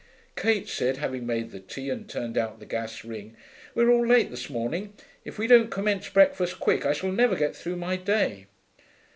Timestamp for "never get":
7.11-7.55